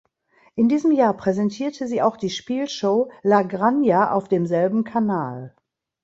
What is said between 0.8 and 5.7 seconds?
Jahr präsentierte sie auch die Spielshow La Granja auf demselben Kanal.